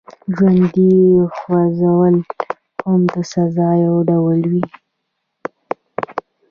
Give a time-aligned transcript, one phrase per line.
[0.35, 0.91] ژوندي
[1.35, 2.15] ښخول
[2.83, 4.53] هم د سزا یو ډول و.